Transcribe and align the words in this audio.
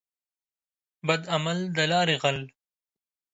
بد 1.07 1.21
عمل 1.33 1.59
دلاري 1.77 2.15
غل. 2.23 2.39